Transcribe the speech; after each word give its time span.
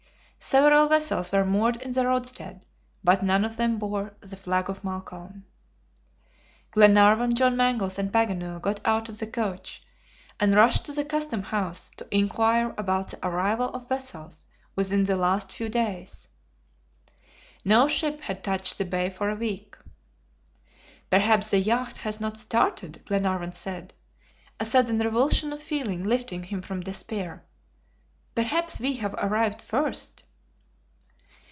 Several 0.43 0.87
vessels 0.89 1.31
were 1.31 1.45
moored 1.45 1.83
in 1.83 1.91
the 1.91 2.03
roadstead, 2.07 2.65
but 3.03 3.21
none 3.23 3.45
of 3.45 3.57
them 3.57 3.77
bore 3.77 4.15
the 4.21 4.35
flag 4.35 4.71
of 4.71 4.83
Malcolm. 4.83 5.45
Glenarvan, 6.71 7.35
John 7.35 7.55
Mangles, 7.55 7.99
and 7.99 8.11
Paganel 8.11 8.59
got 8.59 8.79
out 8.83 9.07
of 9.07 9.19
the 9.19 9.27
coach, 9.27 9.83
and 10.39 10.55
rushed 10.55 10.87
to 10.87 10.93
the 10.93 11.05
custom 11.05 11.43
house, 11.43 11.91
to 11.97 12.07
inquire 12.09 12.73
about 12.75 13.09
the 13.09 13.25
arrival 13.25 13.69
of 13.69 13.87
vessels 13.87 14.47
within 14.75 15.03
the 15.03 15.15
last 15.15 15.51
few 15.51 15.69
days. 15.69 16.27
No 17.63 17.87
ship 17.87 18.21
had 18.21 18.43
touched 18.43 18.79
the 18.79 18.83
bay 18.85 19.11
for 19.11 19.29
a 19.29 19.35
week. 19.35 19.77
"Perhaps 21.11 21.51
the 21.51 21.59
yacht 21.59 21.97
has 21.99 22.19
not 22.19 22.37
started," 22.37 23.03
Glenarvan 23.05 23.53
said, 23.53 23.93
a 24.59 24.65
sudden 24.65 24.97
revulsion 24.97 25.53
of 25.53 25.61
feeling 25.61 26.01
lifting 26.03 26.45
him 26.45 26.63
from 26.63 26.81
despair. 26.81 27.45
"Perhaps 28.33 28.79
we 28.79 28.93
have 28.93 29.13
arrived 29.19 29.61
first." 29.61 30.23